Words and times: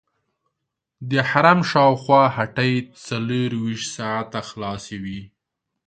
د 1.09 1.11
حرم 1.29 1.59
شاوخوا 1.71 2.23
هټۍ 2.37 2.73
څلورویشت 3.05 3.87
ساعته 3.97 4.39
خلاصې 4.49 4.95
وي. 5.03 5.21